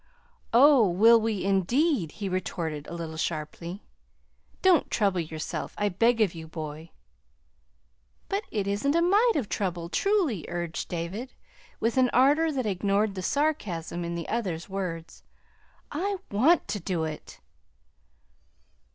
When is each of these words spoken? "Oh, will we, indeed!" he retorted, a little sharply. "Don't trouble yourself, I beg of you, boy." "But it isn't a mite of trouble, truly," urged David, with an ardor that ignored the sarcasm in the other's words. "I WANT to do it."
"Oh, 0.51 0.89
will 0.89 1.21
we, 1.21 1.43
indeed!" 1.43 2.13
he 2.13 2.27
retorted, 2.27 2.87
a 2.87 2.95
little 2.95 3.17
sharply. 3.17 3.83
"Don't 4.63 4.89
trouble 4.89 5.19
yourself, 5.19 5.75
I 5.77 5.89
beg 5.89 6.21
of 6.21 6.33
you, 6.33 6.47
boy." 6.47 6.89
"But 8.27 8.41
it 8.49 8.65
isn't 8.65 8.95
a 8.95 9.01
mite 9.03 9.35
of 9.35 9.47
trouble, 9.47 9.89
truly," 9.89 10.43
urged 10.47 10.89
David, 10.89 11.33
with 11.79 11.97
an 11.97 12.09
ardor 12.13 12.51
that 12.51 12.65
ignored 12.65 13.13
the 13.13 13.21
sarcasm 13.21 14.03
in 14.03 14.15
the 14.15 14.27
other's 14.27 14.67
words. 14.67 15.21
"I 15.91 16.17
WANT 16.31 16.67
to 16.69 16.79
do 16.79 17.03
it." 17.03 17.39